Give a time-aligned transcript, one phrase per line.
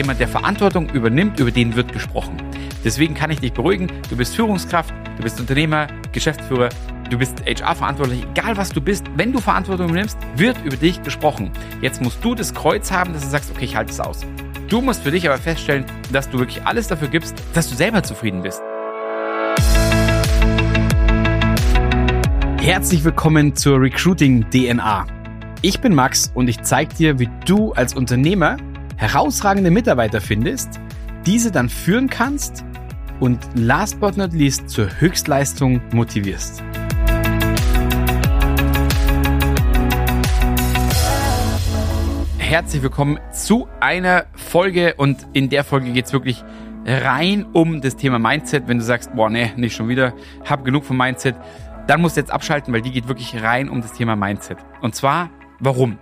[0.00, 2.38] jemand, der Verantwortung übernimmt, über den wird gesprochen.
[2.82, 6.70] Deswegen kann ich dich beruhigen, du bist Führungskraft, du bist Unternehmer, Geschäftsführer,
[7.10, 11.50] du bist HR-verantwortlich, egal was du bist, wenn du Verantwortung übernimmst, wird über dich gesprochen.
[11.82, 14.24] Jetzt musst du das Kreuz haben, dass du sagst, okay, ich halte es aus.
[14.70, 18.02] Du musst für dich aber feststellen, dass du wirklich alles dafür gibst, dass du selber
[18.02, 18.62] zufrieden bist.
[22.62, 25.06] Herzlich willkommen zur Recruiting DNA.
[25.60, 28.56] Ich bin Max und ich zeige dir, wie du als Unternehmer
[29.00, 30.78] herausragende Mitarbeiter findest,
[31.24, 32.66] diese dann führen kannst
[33.18, 36.62] und last but not least zur Höchstleistung motivierst.
[42.36, 46.44] Herzlich willkommen zu einer Folge und in der Folge geht es wirklich
[46.84, 48.68] rein um das Thema Mindset.
[48.68, 50.12] Wenn du sagst, boah, nee, nicht schon wieder,
[50.44, 51.36] hab genug vom Mindset,
[51.86, 54.58] dann musst du jetzt abschalten, weil die geht wirklich rein um das Thema Mindset.
[54.82, 55.96] Und zwar, warum?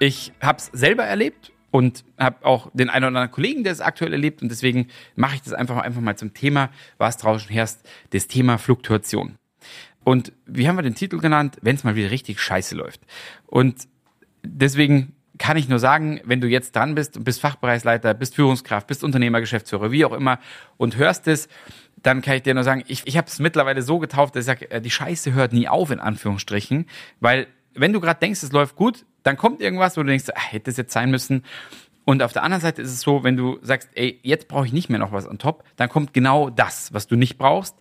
[0.00, 3.80] Ich habe es selber erlebt und habe auch den einen oder anderen Kollegen, der es
[3.80, 7.78] aktuell erlebt und deswegen mache ich das einfach, einfach mal zum Thema, was draußen herrscht,
[8.10, 9.38] das Thema Fluktuation.
[10.04, 11.56] Und wie haben wir den Titel genannt?
[11.62, 13.00] Wenn es mal wieder richtig scheiße läuft.
[13.46, 13.88] Und
[14.42, 18.86] deswegen kann ich nur sagen, wenn du jetzt dran bist und bist Fachbereichsleiter, bist Führungskraft,
[18.86, 20.38] bist Unternehmer, Geschäftsführer, wie auch immer
[20.76, 21.48] und hörst es,
[22.02, 24.46] dann kann ich dir nur sagen, ich, ich habe es mittlerweile so getauft, dass ich
[24.46, 26.86] sage, äh, die Scheiße hört nie auf, in Anführungsstrichen,
[27.20, 30.52] weil wenn du gerade denkst, es läuft gut, dann kommt irgendwas, wo du denkst, ach,
[30.52, 31.44] hätte es jetzt sein müssen.
[32.04, 34.72] Und auf der anderen Seite ist es so, wenn du sagst, ey, jetzt brauche ich
[34.72, 37.76] nicht mehr noch was on top, dann kommt genau das, was du nicht brauchst.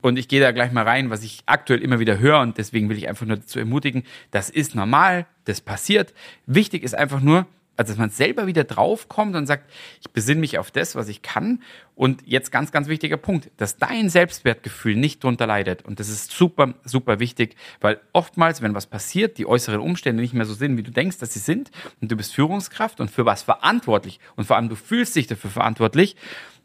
[0.00, 2.88] Und ich gehe da gleich mal rein, was ich aktuell immer wieder höre und deswegen
[2.88, 6.14] will ich einfach nur dazu ermutigen, das ist normal, das passiert.
[6.46, 10.58] Wichtig ist einfach nur, also dass man selber wieder draufkommt und sagt, ich besinne mich
[10.58, 11.62] auf das, was ich kann.
[11.94, 15.84] Und jetzt ganz, ganz wichtiger Punkt, dass dein Selbstwertgefühl nicht drunter leidet.
[15.84, 20.34] Und das ist super, super wichtig, weil oftmals, wenn was passiert, die äußeren Umstände nicht
[20.34, 23.26] mehr so sind, wie du denkst, dass sie sind, und du bist Führungskraft und für
[23.26, 26.16] was verantwortlich und vor allem du fühlst dich dafür verantwortlich,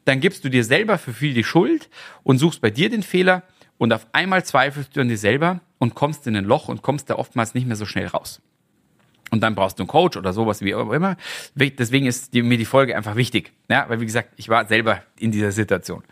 [0.05, 1.89] dann gibst du dir selber für viel die Schuld
[2.23, 3.43] und suchst bei dir den Fehler
[3.77, 7.09] und auf einmal zweifelst du an dir selber und kommst in ein Loch und kommst
[7.09, 8.41] da oftmals nicht mehr so schnell raus.
[9.31, 11.17] Und dann brauchst du einen Coach oder sowas wie auch immer.
[11.55, 13.51] Deswegen ist die, mir die Folge einfach wichtig.
[13.69, 16.03] Ja, weil wie gesagt, ich war selber in dieser Situation.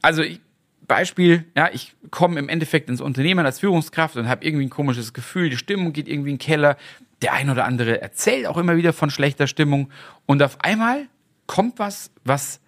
[0.00, 0.40] Also ich,
[0.86, 5.12] Beispiel, ja, ich komme im Endeffekt ins Unternehmen als Führungskraft und habe irgendwie ein komisches
[5.12, 6.76] Gefühl, die Stimmung geht irgendwie in den Keller.
[7.20, 9.90] Der ein oder andere erzählt auch immer wieder von schlechter Stimmung
[10.24, 11.06] und auf einmal
[11.46, 12.60] kommt was, was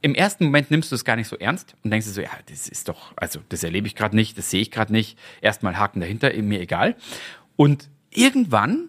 [0.00, 2.30] im ersten Moment nimmst du es gar nicht so ernst und denkst dir so, ja,
[2.48, 5.18] das ist doch, also das erlebe ich gerade nicht, das sehe ich gerade nicht.
[5.40, 6.94] Erstmal Haken dahinter, mir egal.
[7.56, 8.88] Und irgendwann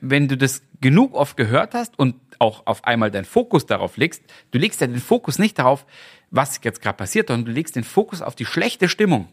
[0.00, 4.22] wenn du das genug oft gehört hast und auch auf einmal deinen Fokus darauf legst,
[4.50, 5.86] du legst ja den Fokus nicht darauf,
[6.30, 9.28] was jetzt gerade passiert, sondern du legst den Fokus auf die schlechte Stimmung.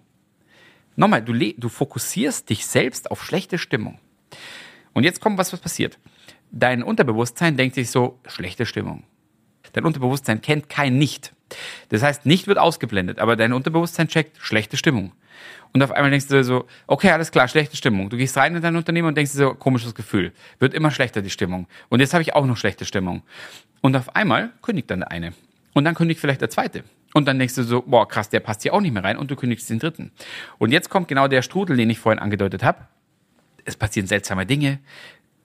[0.96, 4.00] Nochmal, du, du fokussierst dich selbst auf schlechte Stimmung.
[4.94, 5.98] Und jetzt kommt was, was passiert.
[6.52, 9.04] Dein Unterbewusstsein denkt sich so, schlechte Stimmung.
[9.74, 11.34] Dein Unterbewusstsein kennt kein Nicht.
[11.90, 15.12] Das heißt, nicht wird ausgeblendet, aber dein Unterbewusstsein checkt schlechte Stimmung.
[15.74, 18.10] Und auf einmal denkst du so, okay, alles klar, schlechte Stimmung.
[18.10, 20.32] Du gehst rein in dein Unternehmen und denkst dir so, komisches Gefühl.
[20.60, 21.68] Wird immer schlechter, die Stimmung.
[21.90, 23.24] Und jetzt habe ich auch noch schlechte Stimmung.
[23.82, 25.34] Und auf einmal kündigt dann der eine.
[25.74, 26.84] Und dann kündigt vielleicht der zweite.
[27.16, 29.18] Und dann denkst du so, boah, krass, der passt hier auch nicht mehr rein.
[29.18, 30.12] Und du kündigst den dritten.
[30.60, 32.88] Und jetzt kommt genau der Strudel, den ich vorhin angedeutet habe.
[33.66, 34.80] Es passieren seltsame Dinge.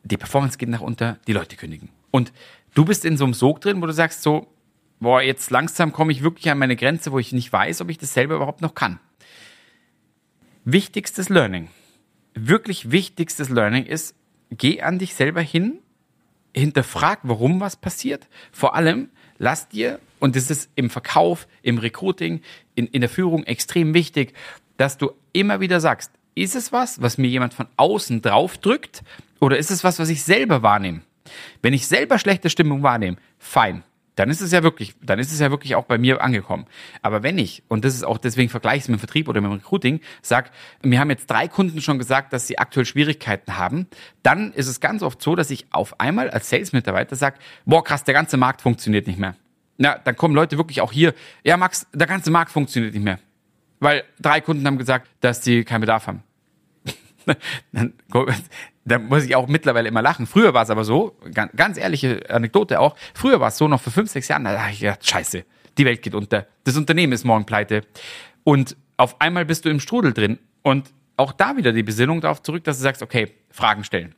[0.03, 1.19] Die Performance geht nach unter.
[1.27, 1.89] Die Leute kündigen.
[2.11, 2.33] Und
[2.75, 4.47] du bist in so einem Sog drin, wo du sagst so,
[5.01, 7.99] boah, jetzt langsam komme ich wirklich an meine Grenze, wo ich nicht weiß, ob ich
[7.99, 9.01] das selber überhaupt noch kann.
[10.65, 11.69] Wichtigstes Learning,
[12.35, 14.15] wirklich wichtigstes Learning ist,
[14.51, 15.79] geh an dich selber hin,
[16.55, 18.29] hinterfrag, warum was passiert.
[18.53, 22.43] Vor allem, lass dir, und das ist im Verkauf, im Recruiting,
[22.75, 24.35] in, in der Führung extrem wichtig,
[24.77, 29.03] dass du immer wieder sagst, ist es was, was mir jemand von außen draufdrückt,
[29.41, 31.03] oder ist es was, was ich selber wahrnehme?
[31.63, 33.85] Wenn ich selber schlechte Stimmung wahrnehme, fein
[34.19, 36.67] dann ist es ja wirklich, dann ist es ja wirklich auch bei mir angekommen.
[37.03, 39.41] Aber wenn ich, und das ist auch deswegen vergleiche ich es mit dem Vertrieb oder
[39.41, 40.51] mit dem Recruiting, sag,
[40.83, 43.87] mir haben jetzt drei Kunden schon gesagt, dass sie aktuell Schwierigkeiten haben,
[44.25, 48.03] dann ist es ganz oft so, dass ich auf einmal als Sales-Mitarbeiter sage, boah krass,
[48.03, 49.37] der ganze Markt funktioniert nicht mehr.
[49.77, 51.15] Na, dann kommen Leute wirklich auch hier,
[51.45, 53.21] ja Max, der ganze Markt funktioniert nicht mehr.
[53.79, 56.25] Weil drei Kunden haben gesagt, dass sie keinen Bedarf haben.
[57.73, 57.93] Dann,
[58.85, 60.27] da muss ich auch mittlerweile immer lachen.
[60.27, 63.81] Früher war es aber so, ganz, ganz ehrliche Anekdote auch, früher war es so, noch
[63.81, 65.45] vor fünf, sechs Jahren, da dachte ich, ja, scheiße,
[65.77, 67.83] die Welt geht unter, das Unternehmen ist morgen pleite.
[68.45, 70.39] Und auf einmal bist du im Strudel drin.
[70.63, 74.15] Und auch da wieder die Besinnung darauf zurück, dass du sagst, okay, Fragen stellen.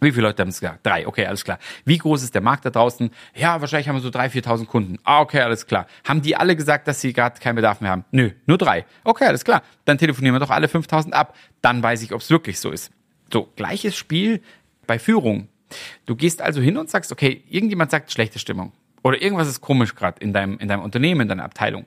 [0.00, 0.86] Wie viele Leute haben es gesagt?
[0.86, 1.58] Drei, okay, alles klar.
[1.84, 3.10] Wie groß ist der Markt da draußen?
[3.34, 4.98] Ja, wahrscheinlich haben wir so drei, viertausend Kunden.
[5.04, 5.86] Ah, okay, alles klar.
[6.08, 8.04] Haben die alle gesagt, dass sie gerade keinen Bedarf mehr haben?
[8.10, 8.86] Nö, nur drei.
[9.04, 9.62] Okay, alles klar.
[9.84, 11.36] Dann telefonieren wir doch alle 5000 ab.
[11.60, 12.90] Dann weiß ich, ob es wirklich so ist.
[13.32, 14.40] So, gleiches Spiel
[14.86, 15.48] bei Führung.
[16.06, 18.72] Du gehst also hin und sagst, okay, irgendjemand sagt schlechte Stimmung.
[19.02, 21.86] oder irgendwas ist komisch gerade in deinem, in deinem Unternehmen, in deiner Abteilung,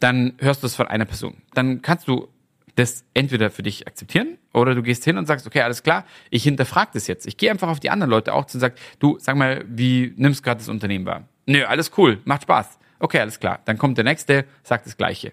[0.00, 1.36] dann hörst du es von einer Person.
[1.54, 2.28] Dann kannst du
[2.74, 6.42] das entweder für dich akzeptieren oder du gehst hin und sagst, okay, alles klar, ich
[6.44, 7.26] hinterfrage das jetzt.
[7.26, 10.14] Ich gehe einfach auf die anderen Leute auch zu und sag, du, sag mal, wie
[10.16, 11.28] nimmst gerade das Unternehmen wahr?
[11.46, 12.78] Nö, alles cool, macht Spaß.
[13.02, 13.58] Okay, alles klar.
[13.64, 15.32] Dann kommt der nächste, sagt das Gleiche.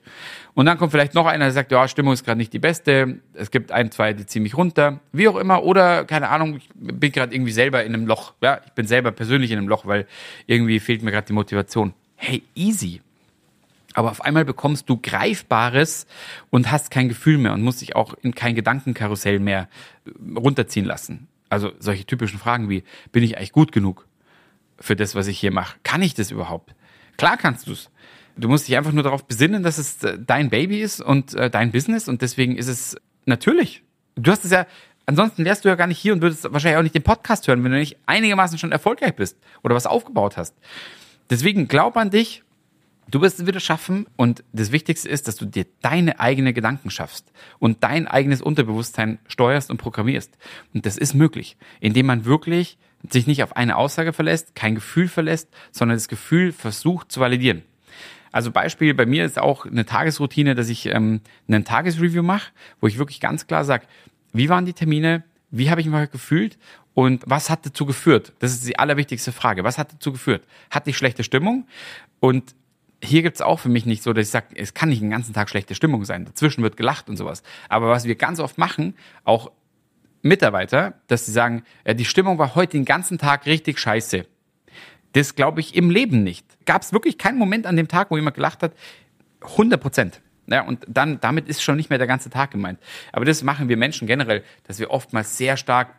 [0.56, 3.20] Und dann kommt vielleicht noch einer, der sagt, ja, Stimmung ist gerade nicht die beste.
[3.36, 5.02] Es gibt ein, zwei, die ziehen mich runter.
[5.12, 5.64] Wie auch immer.
[5.64, 8.34] Oder, keine Ahnung, ich bin gerade irgendwie selber in einem Loch.
[8.42, 10.08] Ja, ich bin selber persönlich in einem Loch, weil
[10.48, 11.94] irgendwie fehlt mir gerade die Motivation.
[12.16, 13.02] Hey, easy.
[13.94, 16.06] Aber auf einmal bekommst du Greifbares
[16.50, 19.68] und hast kein Gefühl mehr und musst dich auch in kein Gedankenkarussell mehr
[20.36, 21.28] runterziehen lassen.
[21.50, 24.08] Also solche typischen Fragen wie, bin ich eigentlich gut genug
[24.80, 25.78] für das, was ich hier mache?
[25.84, 26.76] Kann ich das überhaupt?
[27.18, 27.90] Klar kannst du es.
[28.38, 31.50] Du musst dich einfach nur darauf besinnen, dass es äh, dein Baby ist und äh,
[31.50, 32.96] dein Business und deswegen ist es
[33.26, 33.84] natürlich.
[34.16, 34.66] Du hast es ja,
[35.06, 37.64] ansonsten wärst du ja gar nicht hier und würdest wahrscheinlich auch nicht den Podcast hören,
[37.64, 40.56] wenn du nicht einigermaßen schon erfolgreich bist oder was aufgebaut hast.
[41.30, 42.44] Deswegen glaub an dich,
[43.10, 46.92] Du wirst es wieder schaffen und das Wichtigste ist, dass du dir deine eigenen Gedanken
[46.92, 50.38] schaffst und dein eigenes Unterbewusstsein steuerst und programmierst.
[50.74, 52.78] Und das ist möglich, indem man wirklich
[53.10, 57.64] sich nicht auf eine Aussage verlässt, kein Gefühl verlässt, sondern das Gefühl versucht zu validieren.
[58.32, 62.86] Also Beispiel bei mir ist auch eine Tagesroutine, dass ich ähm, einen Tagesreview mache, wo
[62.86, 63.88] ich wirklich ganz klar sage,
[64.34, 66.60] wie waren die Termine, wie habe ich mich gefühlt
[66.94, 68.34] und was hat dazu geführt?
[68.38, 69.64] Das ist die allerwichtigste Frage.
[69.64, 70.44] Was hat dazu geführt?
[70.70, 71.66] Hatte ich schlechte Stimmung?
[72.20, 72.54] Und
[73.04, 75.34] hier gibt's auch für mich nicht so, dass ich sage, es kann nicht den ganzen
[75.34, 76.26] Tag schlechte Stimmung sein.
[76.26, 77.44] Dazwischen wird gelacht und sowas.
[77.70, 78.94] Aber was wir ganz oft machen,
[79.24, 79.52] auch
[80.22, 84.26] Mitarbeiter, dass sie sagen, ja, die Stimmung war heute den ganzen Tag richtig scheiße.
[85.14, 86.46] Das glaube ich im Leben nicht.
[86.66, 88.74] Gab es wirklich keinen Moment an dem Tag, wo jemand gelacht hat?
[89.42, 90.22] 100 Prozent.
[90.48, 92.80] Ja, und dann, damit ist schon nicht mehr der ganze Tag gemeint.
[93.12, 95.96] Aber das machen wir Menschen generell, dass wir oftmals sehr stark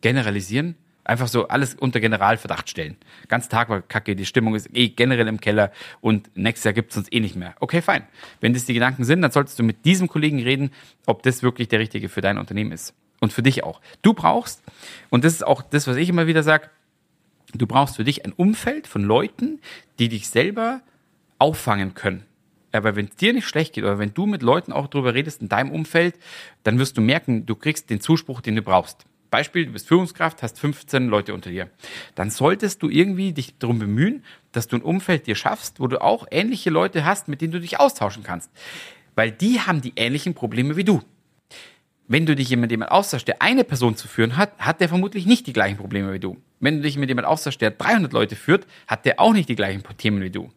[0.00, 2.96] generalisieren Einfach so alles unter Generalverdacht stellen.
[3.28, 5.70] Ganz Tag war kacke, die Stimmung ist eh generell im Keller
[6.00, 7.54] und nächstes Jahr gibt es uns eh nicht mehr.
[7.60, 8.02] Okay, fein.
[8.40, 10.72] Wenn das die Gedanken sind, dann solltest du mit diesem Kollegen reden,
[11.06, 12.92] ob das wirklich der richtige für dein Unternehmen ist.
[13.20, 13.80] Und für dich auch.
[14.02, 14.64] Du brauchst,
[15.08, 16.70] und das ist auch das, was ich immer wieder sage,
[17.54, 19.60] du brauchst für dich ein Umfeld von Leuten,
[20.00, 20.80] die dich selber
[21.38, 22.24] auffangen können.
[22.72, 25.40] Aber wenn es dir nicht schlecht geht oder wenn du mit Leuten auch drüber redest
[25.40, 26.18] in deinem Umfeld,
[26.64, 29.06] dann wirst du merken, du kriegst den Zuspruch, den du brauchst.
[29.30, 31.70] Beispiel, du bist Führungskraft, hast 15 Leute unter dir.
[32.14, 36.00] Dann solltest du irgendwie dich darum bemühen, dass du ein Umfeld dir schaffst, wo du
[36.02, 38.50] auch ähnliche Leute hast, mit denen du dich austauschen kannst.
[39.14, 41.02] Weil die haben die ähnlichen Probleme wie du.
[42.08, 45.26] Wenn du dich mit jemand austauschst, der eine Person zu führen hat, hat der vermutlich
[45.26, 46.36] nicht die gleichen Probleme wie du.
[46.60, 49.56] Wenn du dich mit jemand austauschst, der 300 Leute führt, hat der auch nicht die
[49.56, 50.52] gleichen Themen wie du.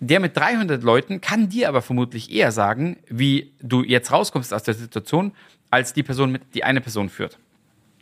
[0.00, 4.62] Der mit 300 Leuten kann dir aber vermutlich eher sagen, wie du jetzt rauskommst aus
[4.62, 5.32] der Situation,
[5.70, 7.38] als die Person, mit die eine Person führt.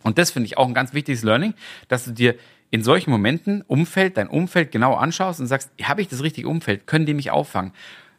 [0.04, 1.54] Und das finde ich auch ein ganz wichtiges Learning,
[1.88, 2.36] dass du dir
[2.70, 6.86] in solchen Momenten Umfeld, dein Umfeld genau anschaust und sagst, habe ich das richtige Umfeld?
[6.86, 7.72] Können die mich auffangen?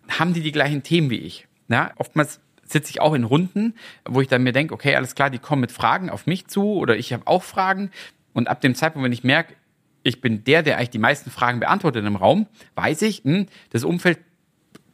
[0.10, 1.48] Haben die die gleichen Themen wie ich?
[1.70, 5.30] Ja, oftmals sitze ich auch in Runden, wo ich dann mir denke, okay, alles klar,
[5.30, 7.92] die kommen mit Fragen auf mich zu oder ich habe auch Fragen.
[8.34, 9.54] Und ab dem Zeitpunkt, wenn ich merke,
[10.04, 13.84] ich bin der, der eigentlich die meisten Fragen beantwortet im Raum, weiß ich, hm, das
[13.84, 14.20] Umfeld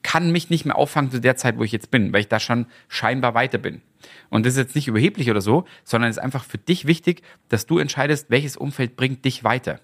[0.04, 2.40] kann mich nicht mehr auffangen zu der Zeit, wo ich jetzt bin, weil ich da
[2.40, 3.82] schon scheinbar weiter bin.
[4.30, 7.22] Und das ist jetzt nicht überheblich oder so, sondern es ist einfach für dich wichtig,
[7.50, 9.80] dass du entscheidest, welches Umfeld bringt dich weiter.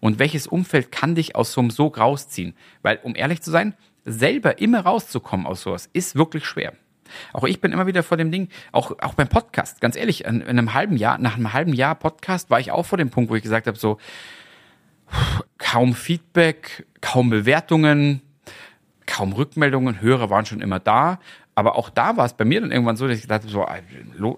[0.00, 2.54] Und welches Umfeld kann dich aus so einem Sog rausziehen.
[2.82, 3.74] Weil, um ehrlich zu sein,
[4.04, 6.72] selber immer rauszukommen aus sowas, ist wirklich schwer.
[7.32, 10.40] Auch ich bin immer wieder vor dem Ding, auch, auch beim Podcast, ganz ehrlich, in,
[10.40, 13.30] in einem halben Jahr, nach einem halben Jahr Podcast war ich auch vor dem Punkt,
[13.30, 13.98] wo ich gesagt habe, so,
[15.58, 18.22] kaum Feedback, kaum Bewertungen,
[19.06, 21.18] kaum Rückmeldungen, Hörer waren schon immer da,
[21.54, 23.66] aber auch da war es bei mir dann irgendwann so, dass ich dachte, so,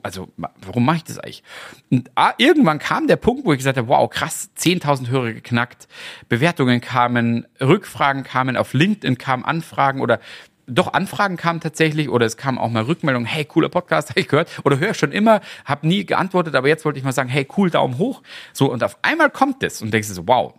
[0.02, 1.42] also warum mache ich das eigentlich?
[1.90, 5.88] Und ah, irgendwann kam der Punkt, wo ich gesagt habe, wow, krass, 10.000 Hörer geknackt,
[6.28, 10.20] Bewertungen kamen, Rückfragen kamen, auf LinkedIn kamen Anfragen oder
[10.66, 14.28] doch Anfragen kamen tatsächlich oder es kamen auch mal Rückmeldungen, hey, cooler Podcast, habe ich
[14.28, 17.46] gehört oder höre schon immer, habe nie geantwortet, aber jetzt wollte ich mal sagen, hey,
[17.56, 18.22] cool, Daumen hoch.
[18.52, 20.54] So und auf einmal kommt es und denkst du so, wow,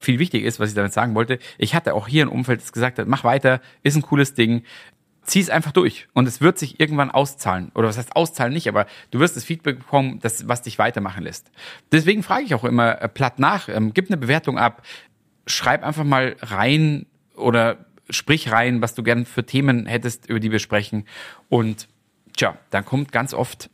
[0.00, 2.72] viel wichtig ist, was ich damit sagen wollte, ich hatte auch hier ein Umfeld, das
[2.72, 4.62] gesagt hat, mach weiter, ist ein cooles Ding,
[5.26, 7.70] zieh es einfach durch und es wird sich irgendwann auszahlen.
[7.74, 11.24] Oder was heißt auszahlen nicht, aber du wirst das Feedback bekommen, das, was dich weitermachen
[11.24, 11.50] lässt.
[11.92, 14.82] Deswegen frage ich auch immer äh, platt nach, ähm, gib eine Bewertung ab,
[15.46, 20.52] schreib einfach mal rein oder sprich rein, was du gern für Themen hättest, über die
[20.52, 21.04] wir sprechen.
[21.48, 21.88] Und
[22.36, 23.68] tja, dann kommt ganz oft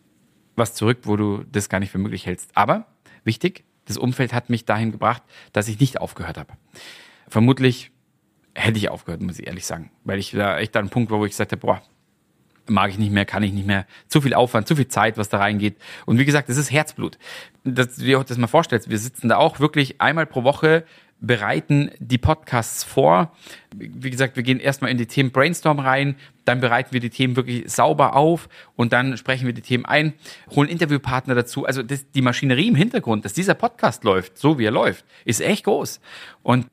[0.56, 2.50] was zurück, wo du das gar nicht für möglich hältst.
[2.54, 2.87] Aber
[3.25, 6.54] wichtig, das Umfeld hat mich dahin gebracht, dass ich nicht aufgehört habe.
[7.28, 7.90] Vermutlich
[8.54, 9.90] hätte ich aufgehört, muss ich ehrlich sagen.
[10.04, 11.82] Weil ich da echt an einem Punkt war, wo ich gesagt habe, boah,
[12.66, 13.87] mag ich nicht mehr, kann ich nicht mehr.
[14.09, 15.76] Zu viel Aufwand, zu viel Zeit, was da reingeht.
[16.06, 17.18] Und wie gesagt, es ist Herzblut.
[17.64, 20.85] Dass du dir das mal vorstellst, wir sitzen da auch wirklich einmal pro Woche
[21.23, 23.32] bereiten die Podcasts vor.
[23.75, 27.37] Wie gesagt, wir gehen erstmal in die Themen Brainstorm rein, dann bereiten wir die Themen
[27.37, 30.14] wirklich sauber auf und dann sprechen wir die Themen ein,
[30.50, 31.64] holen Interviewpartner dazu.
[31.64, 35.40] Also das, die Maschinerie im Hintergrund, dass dieser Podcast läuft, so wie er läuft, ist
[35.40, 36.00] echt groß.
[36.42, 36.66] Und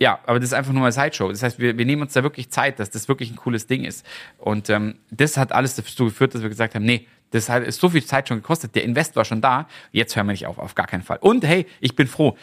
[0.00, 1.28] ja, aber das ist einfach nur eine Sideshow.
[1.28, 3.84] Das heißt, wir, wir nehmen uns da wirklich Zeit, dass das wirklich ein cooles Ding
[3.84, 4.06] ist.
[4.38, 7.80] Und ähm, das hat alles dazu geführt, dass wir gesagt haben, nee, das hat ist
[7.80, 10.58] so viel Zeit schon gekostet, der Invest war schon da, jetzt hören wir nicht auf,
[10.58, 11.18] auf gar keinen Fall.
[11.20, 12.36] Und hey, ich bin froh,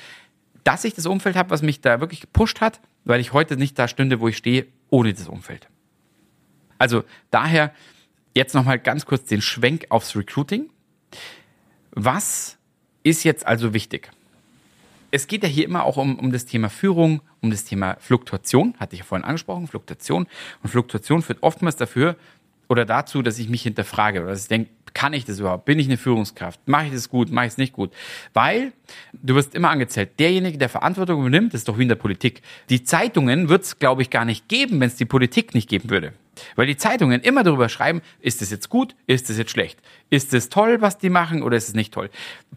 [0.64, 3.80] dass ich das Umfeld habe, was mich da wirklich gepusht hat, weil ich heute nicht
[3.80, 5.68] da stünde, wo ich stehe, ohne das Umfeld.
[6.78, 7.72] Also daher
[8.34, 10.70] jetzt nochmal ganz kurz den Schwenk aufs Recruiting.
[11.92, 12.58] Was
[13.04, 14.12] ist jetzt also wichtig?
[15.16, 18.76] Es geht ja hier immer auch um, um das Thema Führung, um das Thema Fluktuation,
[18.82, 20.28] hatte ich ja vorhin angesprochen, Fluktuation.
[20.62, 22.18] Und Fluktuation führt oftmals dafür
[22.68, 25.64] oder dazu, dass ich mich hinterfrage, oder dass ich denke, kann ich das überhaupt?
[25.64, 26.68] Bin ich eine Führungskraft?
[26.68, 27.32] Mache ich das gut?
[27.32, 27.94] Mache ich es nicht gut?
[28.34, 28.74] Weil
[29.14, 30.20] du wirst immer angezählt.
[30.20, 32.42] Derjenige, der Verantwortung übernimmt, ist doch wie in der Politik.
[32.70, 35.90] Die Zeitungen wird es, glaube ich, gar nicht geben, wenn es die Politik nicht geben
[35.90, 36.12] würde.
[36.56, 39.80] Weil die Zeitungen immer darüber schreiben, ist es jetzt gut, ist es jetzt schlecht?
[40.10, 42.10] Ist es toll, was die machen oder ist es nicht toll?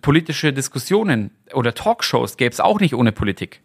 [0.03, 3.61] Politische Diskussionen oder Talkshows gäbe es auch nicht ohne Politik.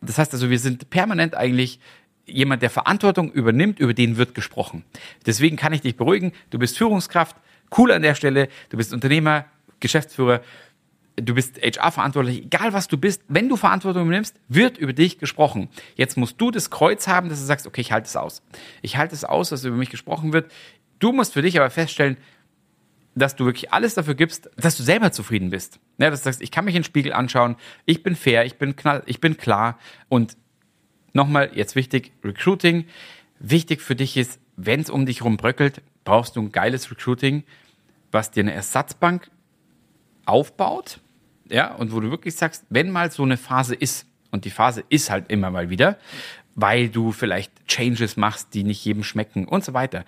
[0.00, 1.80] Das heißt also, wir sind permanent eigentlich
[2.26, 4.84] jemand, der Verantwortung übernimmt, über den wird gesprochen.
[5.26, 7.36] Deswegen kann ich dich beruhigen, du bist Führungskraft,
[7.76, 9.46] cool an der Stelle, du bist Unternehmer,
[9.80, 10.40] Geschäftsführer,
[11.16, 15.68] du bist HR-verantwortlich, egal was du bist, wenn du Verantwortung übernimmst, wird über dich gesprochen.
[15.94, 18.42] Jetzt musst du das Kreuz haben, dass du sagst, okay, ich halte es aus.
[18.82, 20.50] Ich halte es aus, dass über mich gesprochen wird.
[20.98, 22.16] Du musst für dich aber feststellen,
[23.14, 25.78] dass du wirklich alles dafür gibst, dass du selber zufrieden bist.
[25.98, 27.56] Ja, dass du sagst, ich kann mich in den Spiegel anschauen,
[27.86, 29.78] ich bin fair, ich bin knall, ich bin klar
[30.08, 30.36] und
[31.12, 32.86] nochmal, jetzt wichtig, Recruiting.
[33.38, 37.44] Wichtig für dich ist, wenn es um dich herum bröckelt, brauchst du ein geiles Recruiting,
[38.10, 39.30] was dir eine Ersatzbank
[40.26, 41.00] aufbaut,
[41.48, 44.82] ja, und wo du wirklich sagst, wenn mal so eine Phase ist, und die Phase
[44.88, 45.98] ist halt immer mal wieder,
[46.54, 50.04] weil du vielleicht Changes machst, die nicht jedem schmecken und so weiter,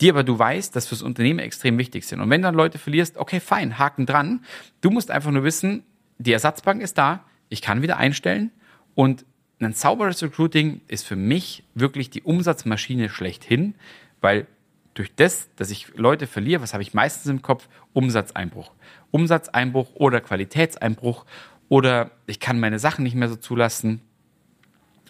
[0.00, 2.20] die aber du weißt, dass fürs Unternehmen extrem wichtig sind.
[2.20, 4.44] Und wenn dann Leute verlierst, okay, fein, Haken dran.
[4.80, 5.84] Du musst einfach nur wissen,
[6.18, 8.50] die Ersatzbank ist da, ich kann wieder einstellen
[8.94, 9.24] und
[9.60, 13.74] ein sauberes Recruiting ist für mich wirklich die Umsatzmaschine schlechthin,
[14.20, 14.46] weil
[14.94, 17.68] durch das, dass ich Leute verliere, was habe ich meistens im Kopf?
[17.92, 18.72] Umsatzeinbruch.
[19.10, 21.24] Umsatzeinbruch oder Qualitätseinbruch
[21.68, 24.00] oder ich kann meine Sachen nicht mehr so zulassen.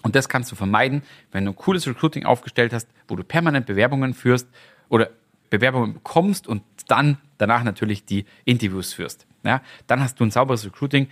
[0.02, 3.66] Und das kannst du vermeiden, wenn du ein cooles Recruiting aufgestellt hast, wo du permanent
[3.66, 4.49] Bewerbungen führst
[4.88, 5.10] oder
[5.50, 9.26] Bewerbungen bekommst und dann danach natürlich die Interviews führst.
[9.42, 11.08] Ja, dann hast du ein sauberes Recruiting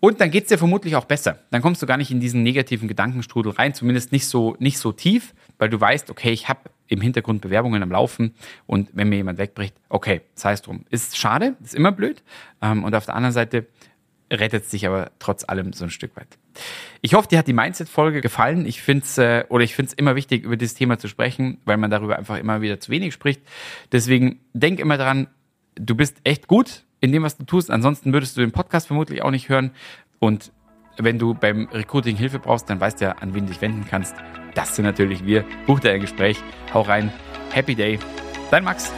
[0.00, 1.38] und dann geht's dir vermutlich auch besser.
[1.50, 4.92] Dann kommst du gar nicht in diesen negativen Gedankenstrudel rein, zumindest nicht so, nicht so
[4.92, 8.34] tief, weil du weißt, okay, ich habe im Hintergrund Bewerbungen am Laufen
[8.66, 10.84] und wenn mir jemand wegbricht, okay, sei es drum.
[10.90, 12.22] Ist schade, ist immer blöd.
[12.62, 13.66] Ähm, und auf der anderen Seite
[14.30, 16.38] rettet es dich aber trotz allem so ein Stück weit.
[17.00, 18.66] Ich hoffe, dir hat die Mindset-Folge gefallen.
[18.66, 21.58] Ich finde es äh, oder ich finde es immer wichtig, über dieses Thema zu sprechen,
[21.64, 23.40] weil man darüber einfach immer wieder zu wenig spricht.
[23.92, 25.28] Deswegen denk immer dran,
[25.74, 27.70] du bist echt gut in dem, was du tust.
[27.70, 29.70] Ansonsten würdest du den Podcast vermutlich auch nicht hören.
[30.18, 30.52] Und
[30.98, 33.86] wenn du beim Recruiting Hilfe brauchst, dann weißt du ja, an wen du dich wenden
[33.88, 34.14] kannst.
[34.54, 35.44] Das sind natürlich wir.
[35.66, 36.42] Buch dir ein Gespräch.
[36.72, 37.12] Hau rein.
[37.52, 37.98] Happy Day.
[38.50, 38.92] Dein Max.